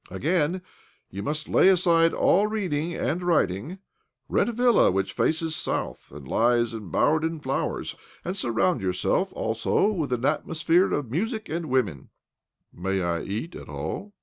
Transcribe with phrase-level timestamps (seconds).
[0.09, 0.63] Again,
[1.11, 3.77] you must lay aside all reading and writing.
[4.29, 7.93] Rent a villa which faces south and lies embowered in flowers,
[8.25, 12.09] and surround your self also with an atmosphere of music and women."—
[12.73, 14.15] "And may I eat at all?"